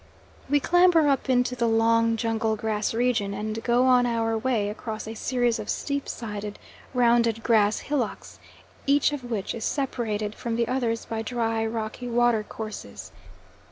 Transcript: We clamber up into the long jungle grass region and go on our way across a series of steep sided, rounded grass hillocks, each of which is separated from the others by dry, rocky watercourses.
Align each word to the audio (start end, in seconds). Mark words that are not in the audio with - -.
We 0.49 0.59
clamber 0.59 1.07
up 1.07 1.29
into 1.29 1.55
the 1.55 1.67
long 1.67 2.17
jungle 2.17 2.55
grass 2.55 2.91
region 2.91 3.35
and 3.35 3.63
go 3.63 3.85
on 3.85 4.07
our 4.07 4.35
way 4.35 4.67
across 4.67 5.07
a 5.07 5.13
series 5.13 5.59
of 5.59 5.69
steep 5.69 6.09
sided, 6.09 6.57
rounded 6.95 7.43
grass 7.43 7.81
hillocks, 7.81 8.39
each 8.87 9.13
of 9.13 9.23
which 9.29 9.53
is 9.53 9.63
separated 9.63 10.33
from 10.33 10.55
the 10.55 10.67
others 10.67 11.05
by 11.05 11.21
dry, 11.21 11.63
rocky 11.67 12.07
watercourses. 12.07 13.11